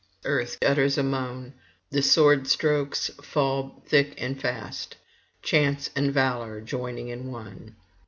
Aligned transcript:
Earth 0.25 0.57
utters 0.65 0.97
a 0.97 1.03
moan; 1.03 1.53
the 1.91 2.01
sword 2.01 2.47
strokes 2.47 3.09
fall 3.21 3.83
thick 3.85 4.15
and 4.19 4.41
fast, 4.41 4.95
chance 5.43 5.91
and 5.95 6.11
valour 6.11 6.59
joining 6.59 7.09
in 7.09 7.31
one. 7.31 7.75